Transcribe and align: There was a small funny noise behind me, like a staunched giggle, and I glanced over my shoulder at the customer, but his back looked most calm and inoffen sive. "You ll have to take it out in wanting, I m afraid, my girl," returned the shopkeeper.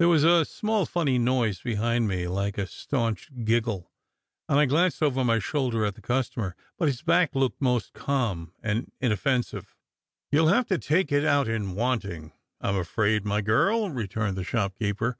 There 0.00 0.08
was 0.08 0.24
a 0.24 0.44
small 0.44 0.84
funny 0.84 1.16
noise 1.16 1.60
behind 1.60 2.08
me, 2.08 2.26
like 2.26 2.58
a 2.58 2.66
staunched 2.66 3.44
giggle, 3.44 3.92
and 4.48 4.58
I 4.58 4.66
glanced 4.66 5.00
over 5.00 5.22
my 5.22 5.38
shoulder 5.38 5.84
at 5.84 5.94
the 5.94 6.00
customer, 6.02 6.56
but 6.76 6.88
his 6.88 7.02
back 7.02 7.36
looked 7.36 7.62
most 7.62 7.92
calm 7.92 8.52
and 8.64 8.90
inoffen 9.00 9.44
sive. 9.44 9.76
"You 10.32 10.42
ll 10.42 10.46
have 10.48 10.66
to 10.70 10.78
take 10.78 11.12
it 11.12 11.24
out 11.24 11.46
in 11.46 11.76
wanting, 11.76 12.32
I 12.60 12.70
m 12.70 12.76
afraid, 12.78 13.24
my 13.24 13.42
girl," 13.42 13.90
returned 13.90 14.36
the 14.36 14.42
shopkeeper. 14.42 15.16